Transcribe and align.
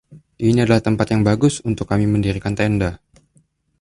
Ini 0.49 0.59
adalah 0.65 0.81
tempat 0.87 1.07
yang 1.13 1.21
bagus 1.29 1.55
untuk 1.69 1.85
kami 1.91 2.05
mendirikan 2.13 2.53
tenda. 2.59 2.89